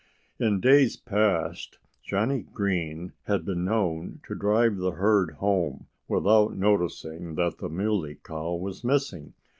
In 0.39 0.59
days 0.59 0.97
past 0.97 1.77
Johnnie 2.01 2.47
Green 2.51 3.13
had 3.25 3.45
been 3.45 3.63
known 3.63 4.19
to 4.25 4.33
drive 4.33 4.77
the 4.77 4.93
herd 4.93 5.33
home 5.35 5.85
without 6.07 6.57
noticing 6.57 7.35
that 7.35 7.59
the 7.59 7.69
Muley 7.69 8.15
Cow 8.15 8.55
was 8.55 8.83
missing. 8.83 9.35